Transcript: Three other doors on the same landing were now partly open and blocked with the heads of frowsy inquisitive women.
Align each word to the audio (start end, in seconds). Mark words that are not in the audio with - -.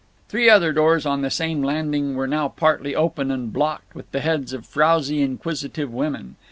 Three 0.29 0.49
other 0.49 0.73
doors 0.73 1.05
on 1.05 1.21
the 1.21 1.29
same 1.29 1.61
landing 1.61 2.15
were 2.15 2.25
now 2.25 2.47
partly 2.47 2.95
open 2.95 3.29
and 3.29 3.53
blocked 3.53 3.93
with 3.93 4.11
the 4.11 4.21
heads 4.21 4.51
of 4.51 4.65
frowsy 4.65 5.21
inquisitive 5.21 5.93
women. 5.93 6.37